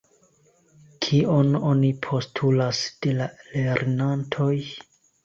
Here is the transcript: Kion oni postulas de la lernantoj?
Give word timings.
Kion 1.05 1.51
oni 1.71 1.91
postulas 2.05 2.79
de 3.05 3.13
la 3.19 3.29
lernantoj? 3.59 4.49